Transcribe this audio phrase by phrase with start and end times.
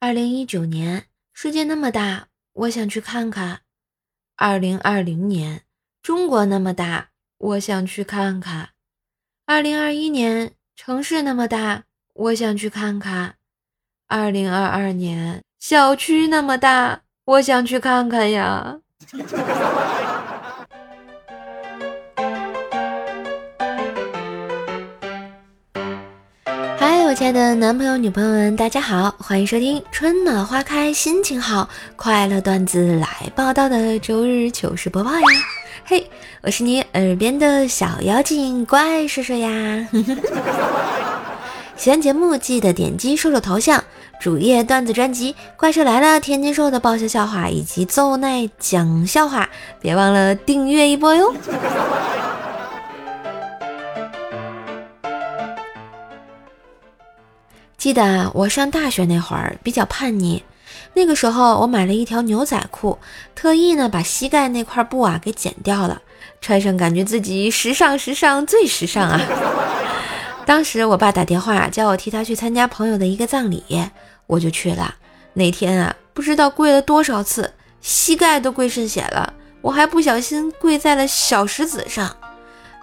[0.00, 3.62] 二零一九年，世界那么大，我想去看看。
[4.36, 5.62] 二零二零年，
[6.00, 8.68] 中国那么大，我想去看看。
[9.44, 11.82] 二零二一年，城市那么大，
[12.14, 13.34] 我想去看看。
[14.06, 18.78] 二零二二年，小区那么大，我想去看看呀。
[27.18, 35.26] 亲爱的男朋友、女朋友们，大家好，欢迎收听春暖花开，心情好，快乐段子来报道的周日糗事播报呀。
[35.84, 36.08] 嘿，
[36.42, 39.88] 我是你耳边的小妖精怪叔叔呀。
[41.76, 43.82] 喜欢节目记得点击叔叔头像，
[44.20, 49.48] 主页段子专辑《怪兽来了》，天津兽的爆笑笑话以及奏奈讲笑话，
[49.80, 51.34] 别忘了订阅一波哟。
[57.88, 60.42] 记得我上大学那会儿比较叛逆，
[60.92, 62.98] 那个时候我买了一条牛仔裤，
[63.34, 66.02] 特意呢把膝盖那块布啊给剪掉了，
[66.42, 69.18] 穿上感觉自己时尚时尚最时尚啊！
[70.44, 73.64] 当时我爸打电话叫我替他去参加朋友的一个葬礼，
[74.26, 74.96] 我就去了。
[75.32, 82.14] 那天啊，不知道跪了多少次，膝盖都跪渗血了，我还不小心跪在了小石子上。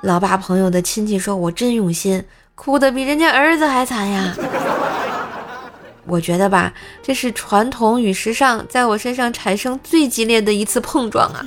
[0.02, 4.36] 老爸朋友的亲戚说我真用心，哭得比人家儿子还惨呀。
[6.08, 11.46] 我觉得吧，这是传统与时尚在我身上产生最激烈的一次碰撞啊！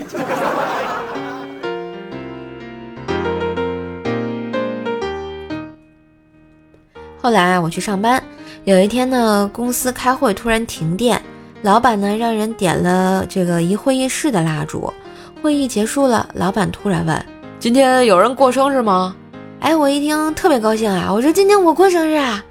[7.20, 8.22] 后来啊我去上班，
[8.64, 11.20] 有一天呢，公司开会突然停电，
[11.62, 14.92] 老板呢让人点了这个一会议室的蜡烛。
[15.40, 17.26] 会议结束了，老板突然问
[17.60, 19.14] ：“今天有人过生日吗？”
[19.60, 22.42] 哎，我一听特别高兴啊，我说：“今天我过生日啊！”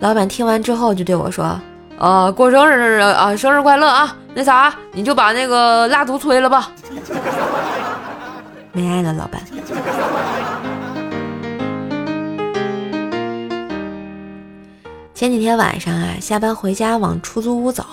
[0.00, 1.60] 老板听完之后就对我说
[1.98, 4.16] ：“啊，过生日啊，生日快乐啊！
[4.34, 6.72] 那啥，你就把那个蜡烛吹了吧。
[8.72, 9.42] ”没爱了，老板。
[15.12, 17.84] 前几天晚上啊，下班回家往出租屋走，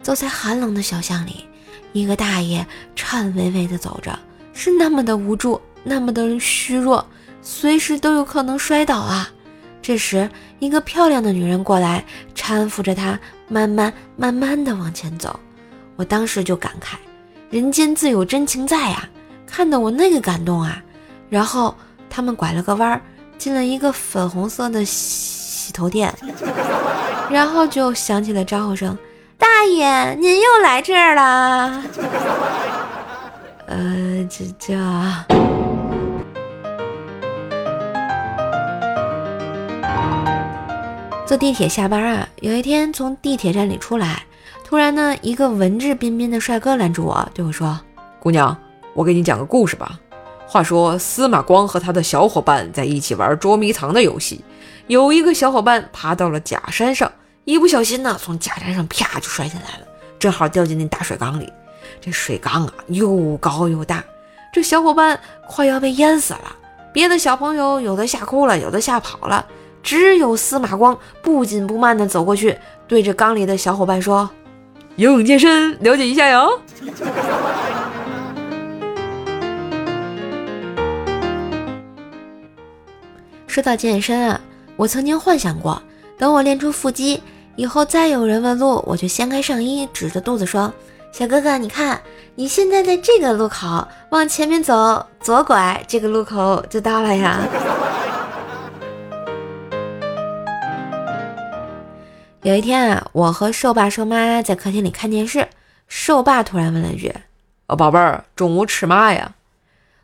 [0.00, 1.44] 走在寒冷的小巷里，
[1.92, 4.18] 一个大爷颤巍巍的走着，
[4.54, 7.04] 是那么的无助，那么的虚弱，
[7.42, 9.28] 随时都有可能摔倒啊。
[9.82, 12.04] 这时，一个漂亮的女人过来，
[12.36, 15.38] 搀扶着他，慢慢慢慢的往前走。
[15.96, 16.94] 我当时就感慨，
[17.50, 19.08] 人间自有真情在呀，
[19.44, 20.80] 看得我那个感动啊。
[21.28, 21.74] 然后
[22.08, 23.00] 他们拐了个弯，
[23.36, 26.14] 进了一个粉红色的洗头店，
[27.28, 28.96] 然后就响起了招呼声
[29.36, 31.82] ：“大爷，您又来这儿了。
[33.66, 35.61] ”呃，这这。
[41.32, 44.22] 坐地铁下班啊，有一天从地铁站里出来，
[44.62, 47.80] 突然呢，一个文质彬彬的帅哥拦住我，对我说
[48.20, 48.54] ：“姑娘，
[48.92, 49.98] 我给你讲个故事吧。
[50.46, 54.44] 话说司马光和他的小伙伴在一起玩捉迷藏的游戏，
[54.88, 57.10] 有一个小伙伴爬到了假山上，
[57.46, 59.86] 一不小心呢，从假山上啪就摔下来了，
[60.18, 61.50] 正好掉进那大水缸里。
[61.98, 64.04] 这水缸啊，又高又大，
[64.52, 65.18] 这小伙伴
[65.48, 66.54] 快要被淹死了。
[66.92, 69.46] 别的小朋友有的吓哭了，有的吓跑了。”
[69.82, 72.56] 只有司马光不紧不慢地走过去，
[72.86, 74.30] 对着缸里的小伙伴说
[74.96, 76.60] ：“游泳健身，了解一下哟。
[83.46, 84.40] ”说到健身啊，
[84.76, 85.82] 我曾经幻想过，
[86.16, 87.22] 等我练出腹肌
[87.56, 90.72] 以后，再有人问路，我就掀开上衣，指着肚子说
[91.12, 92.00] ：“小哥哥，你看，
[92.34, 97.40] 你现在在这个路口，往前面走，左拐，这个路口就到了呀。”
[102.42, 105.46] 有一天啊，我和瘦爸瘦妈在客厅里看电视，
[105.86, 107.14] 瘦爸突然问了一句
[107.68, 109.32] ：“哦，宝贝儿，中午吃嘛呀？”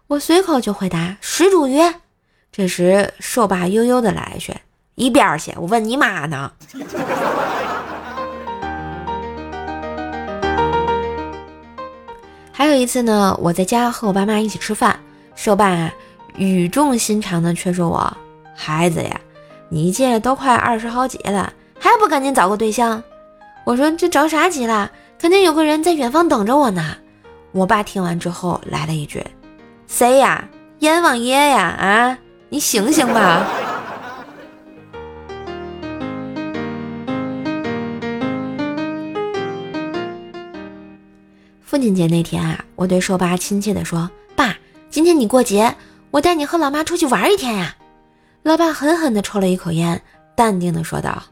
[0.06, 1.80] 我随口就回答：“水煮鱼。”
[2.52, 4.54] 这时瘦爸悠悠的来一句
[4.94, 6.52] ：“一边去，我问你妈呢。
[12.54, 15.00] ”还有一次呢，我在家和我爸妈一起吃饭，
[15.34, 15.92] 瘦爸
[16.36, 18.16] 语重心长的劝说我
[18.54, 19.20] ：“孩子呀，
[19.68, 23.02] 你这都快二十好几了。”还不赶紧找个对象？
[23.64, 24.90] 我说这着啥急了？
[25.18, 26.96] 肯定有个人在远方等着我呢。
[27.52, 29.24] 我爸听完之后来了一句
[29.86, 30.48] ：“谁呀？
[30.78, 31.62] 阎王爷呀？
[31.62, 33.46] 啊，你醒醒吧！”
[41.62, 44.56] 父亲节那天啊，我对瘦爸亲切地说：“爸，
[44.88, 45.74] 今天你过节，
[46.10, 47.74] 我带你和老妈出去玩一天呀。”
[48.44, 50.00] 老爸狠狠地抽了一口烟，
[50.34, 51.22] 淡定地说道。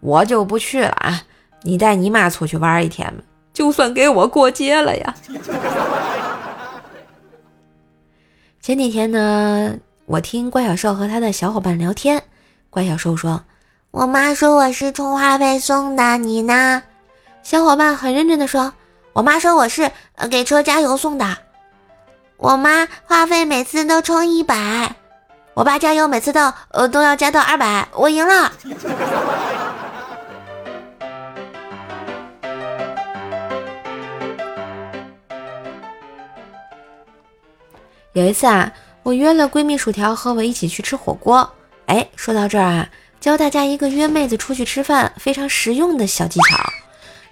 [0.00, 1.22] 我就不去了啊！
[1.62, 3.22] 你带你妈出去玩一天吧，
[3.52, 5.14] 就算给我过节了呀。
[8.60, 9.74] 前几天呢，
[10.06, 12.22] 我听怪小兽和他的小伙伴聊天，
[12.70, 13.42] 怪小兽说
[13.90, 16.82] ：“我妈说我是充话费送的，你呢？”
[17.42, 18.72] 小伙伴很认真的说
[19.14, 19.90] ：“我妈说我是
[20.30, 21.38] 给车加油送的。
[22.36, 24.94] 我妈话费每次都充一百，
[25.54, 28.52] 我爸加油每次都呃都要加到二百，我赢了。”
[38.18, 38.72] 有一次啊，
[39.04, 41.48] 我约了闺蜜薯条和我一起去吃火锅。
[41.86, 42.88] 哎，说到这儿啊，
[43.20, 46.56] 教大家一个约妹子出去吃饭非常实用的小技巧：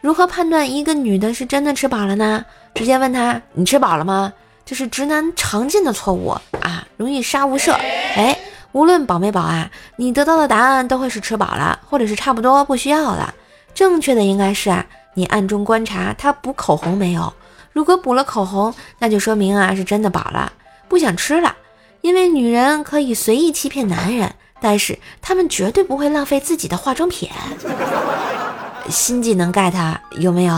[0.01, 2.45] 如何判断一个女的是真的吃饱了呢？
[2.73, 4.33] 直接问她：“你吃饱了吗？”
[4.65, 6.29] 这是直男常见的错误
[6.61, 7.73] 啊，容易杀无赦。
[7.73, 8.39] 哎，
[8.71, 13.35] 无论饱没饱啊，你得到的答案都会是吃饱了，或者是差不多不需要了。
[13.75, 17.33] 正确的应该是啊，你暗中观察她补口红没有。
[17.73, 20.51] 如果补了口红，那就说明啊是真的饱了。
[20.89, 21.57] 不想吃了，
[22.01, 27.29] 因为女人可以随意欺骗男人，但是她们绝对不会浪费自己的化妆品。
[28.89, 29.73] 新技能 get
[30.19, 30.55] 有没有？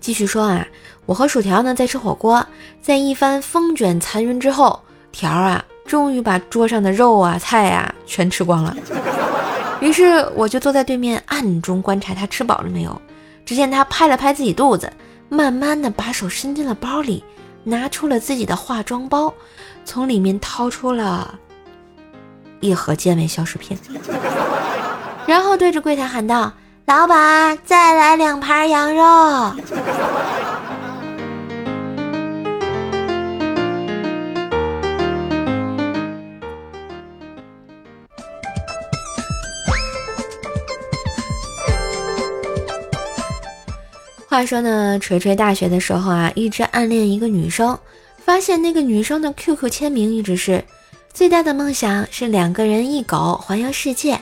[0.00, 0.66] 继续说啊，
[1.06, 2.46] 我和薯条呢在吃火锅，
[2.82, 4.78] 在一番风卷残云之后，
[5.12, 8.76] 条啊终于把桌上的肉啊菜啊全吃光了。
[9.80, 13.00] 于是我就坐在对面暗中观察他吃饱了没有。
[13.44, 14.92] 只见他拍了拍自己肚子，
[15.28, 17.22] 慢慢的把手伸进了包里，
[17.62, 19.32] 拿出了自己的化妆包，
[19.84, 21.38] 从里面掏出了
[22.60, 23.78] 一盒健胃消食片，
[25.26, 26.52] 然后对着柜台喊道
[26.86, 29.04] ：“老板，再来两盘羊肉。”
[44.34, 47.78] 话说呢，锤锤大学的时候啊，一直暗恋一个女生，
[48.18, 50.64] 发现那个女生的 QQ 签名一直是
[51.12, 54.18] 最大的梦想是两个人一狗环游世界。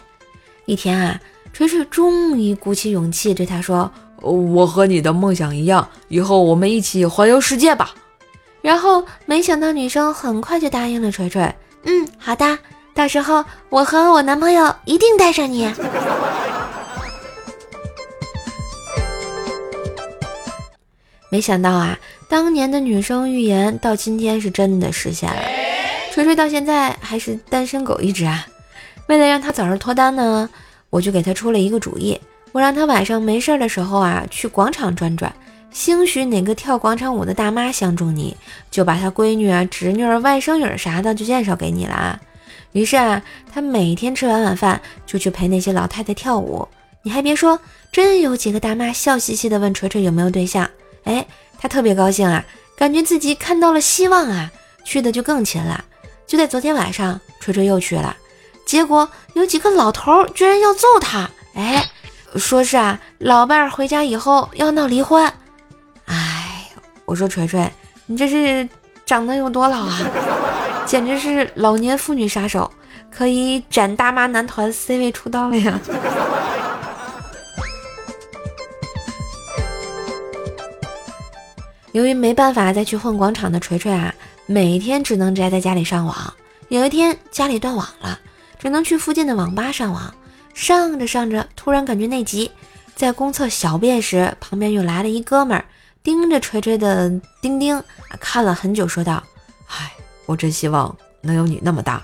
[0.67, 1.19] 一天啊，
[1.55, 7.95] 锤锤终于鼓起勇气对她说：“我和你的梦想一样，以后我们一起环游世界吧。”
[8.61, 11.43] 然后没想到女生很快就答应了锤锤
[11.85, 12.59] ：“嗯，好的，
[12.93, 15.73] 到时候我和我男朋友一定带上你。”
[21.33, 21.99] 没想到啊，
[22.29, 25.43] 当年的女生预言到今天是真的实现了。
[26.13, 28.47] 锤锤到现在还是单身狗一只啊！
[29.07, 30.47] 为了让他早日脱单呢，
[30.91, 32.21] 我就给他出了一个主意，
[32.53, 35.35] 我让他晚上没事的时候啊，去广场转转，
[35.71, 38.37] 兴许哪个跳广场舞的大妈相中你，
[38.71, 42.21] 就把他闺女啊、侄女、外甥女啥的就介绍给你了啊。
[42.73, 46.69] 于是啊，他每天吃完晚饭就去陪那些老太太跳舞。
[47.03, 47.59] 你还别说，
[47.91, 50.69] 真有几个大妈笑嘻嘻的问锤锤有没有对象。
[51.05, 51.27] 哎，
[51.59, 52.45] 他特别高兴啊，
[52.77, 54.51] 感觉自己看到了希望啊，
[54.85, 55.85] 去的就更勤了。
[56.27, 58.17] 就在昨天晚上，锤锤又去了，
[58.65, 61.29] 结果有几个老头居然要揍他。
[61.55, 61.87] 哎，
[62.37, 65.31] 说是啊，老伴儿回家以后要闹离婚。
[66.07, 66.69] 哎，
[67.05, 67.71] 我说锤锤，
[68.07, 68.69] 你这是
[69.05, 69.99] 长得有多老啊？
[70.87, 72.71] 简直是老年妇女杀手，
[73.11, 75.79] 可以斩大妈男团 C 位出道了呀！
[81.93, 84.15] 由于没办法再去混广场的锤锤啊，
[84.47, 86.35] 每天只能宅在家里上网。
[86.69, 88.19] 有一天家里断网了，
[88.59, 90.13] 只能去附近的网吧上网。
[90.55, 92.51] 上着上着，突然感觉内急，
[92.97, 95.65] 在公厕小便时，旁边又来了一哥们儿，
[96.03, 97.11] 盯着锤锤的
[97.43, 97.83] 钉钉
[98.19, 99.23] 看了很久，说道
[99.69, 99.93] ：“唉，
[100.25, 102.03] 我真希望能有你那么大。”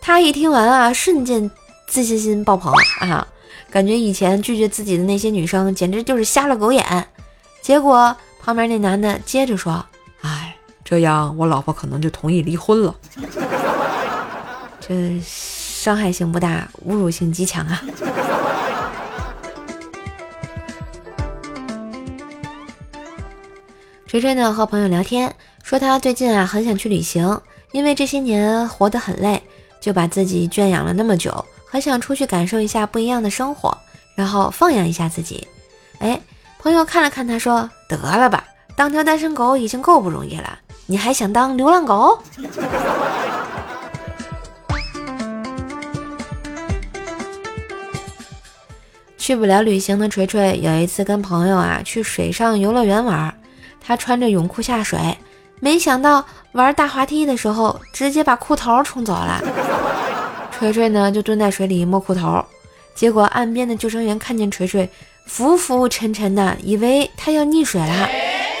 [0.00, 1.50] 他一听完啊，瞬间
[1.86, 3.26] 自信心爆棚啊，
[3.70, 7.06] 感觉以前拒绝自己的那些女生简直就是瞎了狗眼。
[7.60, 8.16] 结果。
[8.44, 9.86] 旁边那男的接着说
[10.22, 12.92] ：“哎，这样我老婆可能就同意离婚了。
[14.80, 17.80] 这伤害性不大，侮辱性极强啊！”
[24.08, 25.32] 锤锤呢和朋友聊天，
[25.62, 29.40] 说他最近啊很想去旅行，因为这些年活得很累，
[29.80, 33.78] 就把自己圈养了那么久，很想出去感受一下不一样的生活，
[34.16, 35.46] 然后放养一下自己。
[36.00, 36.20] 哎。
[36.58, 38.44] 朋友看了看他，说：“得了吧，
[38.76, 42.18] 当条单身狗已经够不容易了，你还想当流浪狗？”
[49.18, 53.32] 去不了旅行的锤锤有一次跟朋友啊去水上游乐园玩，
[53.80, 55.16] 他穿着泳裤下水，
[55.60, 59.40] 没想到玩大滑梯的时候直接把裤头冲走了。
[60.50, 62.44] 锤锤呢就蹲在水里摸裤头，
[62.96, 64.90] 结果岸边的救生员看见锤锤
[65.26, 68.08] 浮浮沉沉的，以为他要溺水了，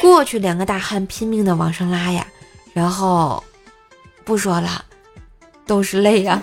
[0.00, 2.26] 过去两个大汉拼命的往上拉呀，
[2.72, 3.42] 然后
[4.24, 4.84] 不说了，
[5.66, 6.40] 都是泪呀。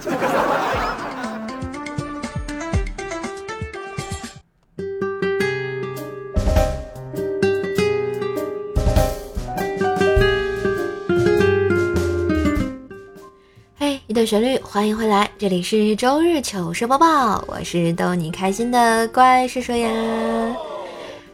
[14.30, 19.90] 旋律，欢迎回来，这里是周日糗事播报，我是逗你开心的怪叔叔呀。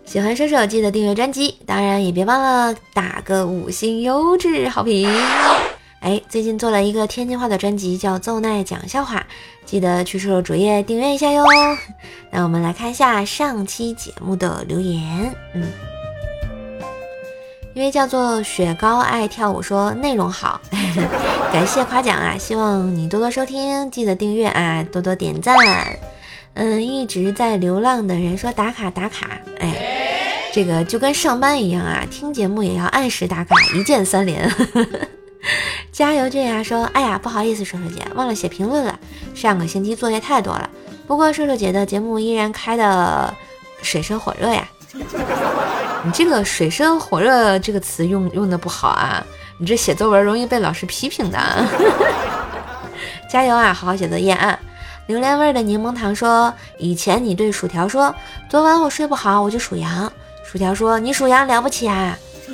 [0.06, 5.14] 喜欢射手记得订阅专辑，当然也别忘了打个五星优质好评。
[6.00, 9.28] 哎，最近做了一个天津话的专辑，叫奏奈讲笑话，
[9.66, 11.44] 记得去射手主页订阅一下哟。
[12.32, 15.70] 那我们来看一下上期节目的留言，嗯。
[17.76, 20.62] 因为叫做雪糕爱跳舞，说内容好，
[21.52, 22.38] 感谢夸奖啊！
[22.40, 25.58] 希望你多多收听，记得订阅啊，多多点赞。
[26.54, 29.30] 嗯，一直在流浪的人说打卡打卡，
[29.60, 29.76] 哎，
[30.54, 34.50] 这个就跟上班一样啊，听节目也要按时打卡，一键三连。
[35.92, 38.98] 加油俊呀说，哎呀，不好意思，瘦瘦姐忘了写评论了，
[39.36, 40.70] 上个星期作业太多了。
[41.06, 43.34] 不过瘦瘦姐的节目依然开的
[43.82, 44.66] 水深火热呀。
[46.06, 49.26] 你这个“水深火热”这个词用用的不好啊！
[49.58, 51.40] 你这写作文容易被老师批评的。
[53.28, 54.60] 加油啊，好好写作业啊！
[55.08, 58.14] 榴莲味的柠檬糖说：“以前你对薯条说，
[58.48, 60.12] 昨晚我睡不好，我就数羊。”
[60.46, 62.16] 薯条说：“你数羊了不起啊？”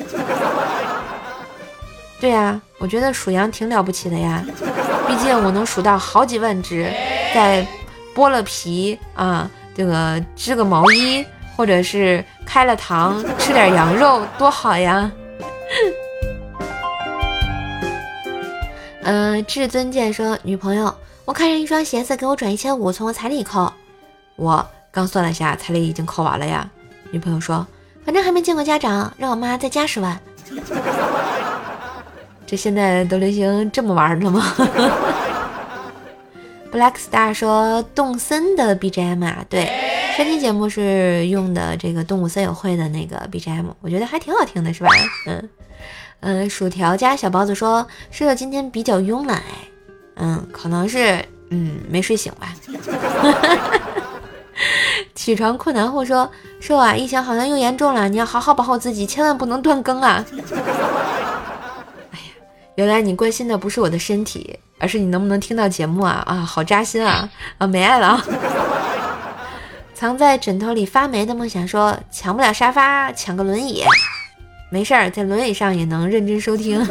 [2.21, 4.41] 对呀，我觉得数羊挺了不起的呀，
[5.07, 6.89] 毕竟我能数到好几万只，
[7.35, 7.67] 再
[8.15, 11.25] 剥了皮啊，这个织个毛衣。
[11.55, 15.11] 或者是开了膛吃点羊肉多好呀！
[19.03, 20.93] 嗯， 至尊剑说女朋友，
[21.25, 23.71] 我看上一双鞋子，给我转一千五，从我彩礼扣。
[24.35, 26.67] 我刚算了下，彩礼已经扣完了呀。
[27.11, 27.65] 女朋友说，
[28.05, 30.19] 反正还没见过家长，让我妈再加十万。
[32.45, 34.43] 这现在都流行这么玩的吗？
[36.71, 39.69] Black Star 说动森的 BGM 啊，对，
[40.17, 44.89] 这期节目是用的这个动物森友会的那个 BGM，我觉得还挺好听的，是吧？
[45.27, 45.49] 嗯
[46.19, 49.43] 嗯，薯条加小包子说舍友今天比较慵懒，哎，
[50.15, 52.53] 嗯，可能是嗯没睡醒吧。
[55.15, 60.23] 起床困难户说舍友啊，疫情好像又严重了，你要好好保护自己，千万不能断更啊。
[62.11, 62.31] 哎呀，
[62.75, 64.59] 原来你关心的不是我的身体。
[64.81, 68.25] 而是你能不能听到节目啊啊，好扎心啊啊，没爱了啊！
[70.01, 73.83] 藏在枕头里发霉的梦想说，抢不了沙发，抢个轮椅，
[74.71, 76.83] 没事儿，在轮椅上也能认真收听。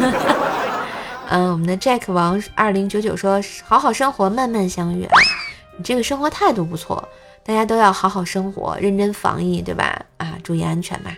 [1.28, 5.08] 嗯，我们的 Jack 王二零九九说，好好生活，慢慢相遇。
[5.76, 7.02] 你这个生活态度不错，
[7.44, 10.02] 大家都要好好生活，认真防疫，对吧？
[10.18, 11.10] 啊，注意安全吧。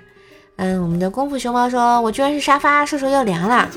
[0.57, 3.69] 嗯，我们的功夫熊猫说，我居然是沙发，说说要凉了，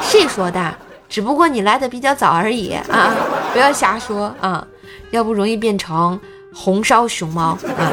[0.00, 0.74] 谁说的？
[1.10, 3.14] 只不过你来的比较早而已啊！
[3.52, 4.66] 不要瞎说啊，
[5.10, 6.18] 要不容易变成
[6.54, 7.92] 红烧熊猫啊！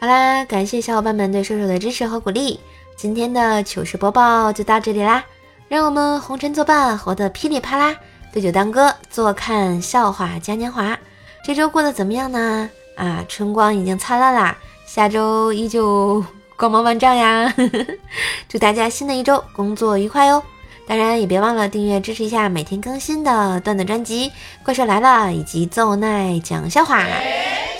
[0.00, 2.58] 好啦，感谢小伙伴们对瘦瘦的支持和鼓励，
[2.96, 5.24] 今天的糗事播报就到这里啦！
[5.68, 7.96] 让我们红尘作伴，活得噼里啪啦，
[8.32, 10.98] 对酒当歌，坐看笑话嘉年华。
[11.44, 12.68] 这周过得怎么样呢？
[12.96, 14.56] 啊，春光已经灿烂啦，
[14.86, 16.24] 下周依旧。
[16.54, 17.52] 光芒万丈呀！
[18.48, 20.40] 祝大家新的一周工作愉快哟！
[20.86, 24.28] 当然也别忘了订阅支持一下每天更新的段子专辑
[24.64, 27.06] 《怪兽来了》以及奏奈讲笑话。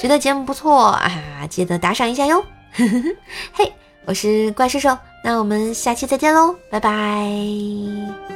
[0.01, 2.45] 觉得节目不错啊，记得打赏一下哟！
[3.55, 3.73] 嘿，
[4.05, 8.32] 我是怪兽兽，那我们下期再见喽，拜拜。